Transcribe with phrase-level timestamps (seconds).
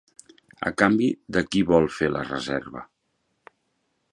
[0.69, 2.85] A canvi de qui vol fer la reserva?